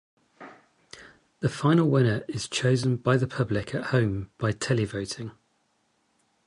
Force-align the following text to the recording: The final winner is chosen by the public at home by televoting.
The 1.41 1.49
final 1.49 1.87
winner 1.87 2.25
is 2.27 2.47
chosen 2.47 2.95
by 2.95 3.17
the 3.17 3.27
public 3.27 3.75
at 3.75 3.91
home 3.93 4.31
by 4.39 4.51
televoting. 4.51 5.31